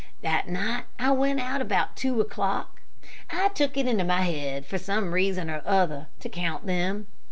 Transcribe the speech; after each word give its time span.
That 0.23 0.47
night 0.47 0.85
I 0.97 1.11
went 1.11 1.39
out 1.41 1.61
about 1.61 1.95
two 1.95 2.19
o'clock. 2.21 2.81
I 3.29 3.49
took 3.49 3.77
it 3.77 3.85
into 3.85 4.03
my 4.03 4.21
head, 4.21 4.65
for 4.65 4.79
some 4.79 5.13
reason 5.13 5.47
or 5.47 5.61
other, 5.63 6.07
to 6.21 6.27
count 6.27 6.65
them. 6.65 7.05